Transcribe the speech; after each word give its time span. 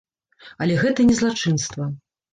Але 0.65 0.77
гэта 0.83 1.05
не 1.09 1.15
злачынства. 1.21 1.83